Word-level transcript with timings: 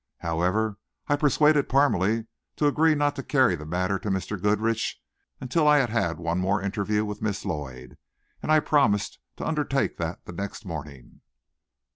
However, 0.21 0.79
I 1.07 1.15
persuaded 1.15 1.69
Parmalee 1.69 2.25
to 2.55 2.65
agree 2.65 2.95
not 2.95 3.15
to 3.17 3.21
carry 3.21 3.55
the 3.55 3.67
matter 3.67 3.99
to 3.99 4.09
Mr. 4.09 4.41
Goodrich 4.41 4.99
until 5.39 5.67
I 5.67 5.77
had 5.77 5.91
had 5.91 6.17
one 6.17 6.39
more 6.39 6.59
interview 6.59 7.05
with 7.05 7.21
Miss 7.21 7.45
Lloyd, 7.45 7.99
and 8.41 8.51
I 8.51 8.61
promised 8.61 9.19
to 9.35 9.45
undertake 9.45 9.97
that 9.97 10.25
the 10.25 10.33
next 10.33 10.65
morning. 10.65 11.21